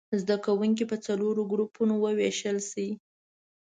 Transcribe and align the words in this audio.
زده 0.21 0.35
کوونکي 0.45 0.83
په 0.91 0.97
څلورو 1.05 1.41
ګروپونو 1.51 1.93
ووېشل 1.99 2.57
شي. 2.71 2.87